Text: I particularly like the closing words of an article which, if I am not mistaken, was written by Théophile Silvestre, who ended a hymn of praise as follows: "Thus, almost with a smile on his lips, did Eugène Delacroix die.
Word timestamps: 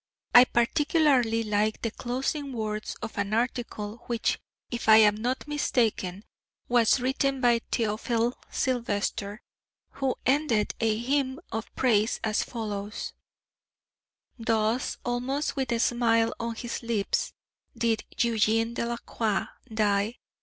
I 0.33 0.45
particularly 0.45 1.43
like 1.43 1.83
the 1.83 1.91
closing 1.91 2.53
words 2.53 2.95
of 3.03 3.19
an 3.19 3.35
article 3.35 3.97
which, 4.07 4.39
if 4.71 4.89
I 4.89 4.97
am 4.97 5.15
not 5.15 5.47
mistaken, 5.47 6.25
was 6.67 6.99
written 6.99 7.39
by 7.39 7.59
Théophile 7.71 8.33
Silvestre, 8.49 9.41
who 9.91 10.15
ended 10.25 10.73
a 10.79 10.97
hymn 10.97 11.39
of 11.51 11.69
praise 11.75 12.19
as 12.23 12.41
follows: 12.41 13.13
"Thus, 14.39 14.97
almost 15.05 15.55
with 15.55 15.71
a 15.71 15.77
smile 15.79 16.33
on 16.39 16.55
his 16.55 16.81
lips, 16.81 17.33
did 17.77 18.03
Eugène 18.17 18.73
Delacroix 18.73 19.49
die. 19.71 20.17